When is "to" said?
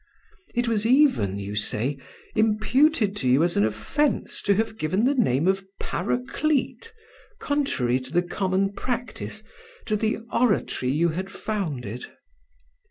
3.17-3.29, 4.41-4.55, 7.99-8.11, 9.85-9.95